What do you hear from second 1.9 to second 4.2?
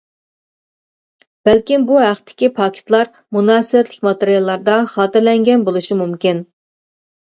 بۇ ھەقتىكى پاكىتلار مۇناسىۋەتلىك